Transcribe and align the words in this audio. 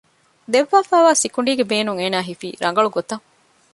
ދެއްވާފައިވާ 0.51 1.11
ސިކުނޑީގެ 1.21 1.63
ބޭނުން 1.71 1.99
އޭނާ 2.01 2.19
ހިފީ 2.29 2.49
ރަނގަޅު 2.63 2.89
ގޮތަށް 2.95 3.23